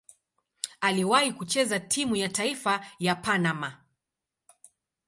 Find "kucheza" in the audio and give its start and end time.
1.33-1.79